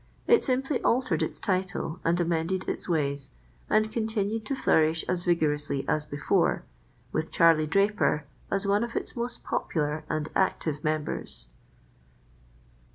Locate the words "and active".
10.09-10.83